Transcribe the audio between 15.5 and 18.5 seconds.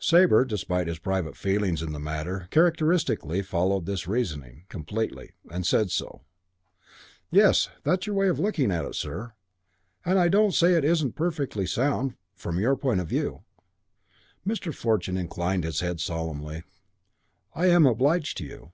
his head solemnly: "I am obliged to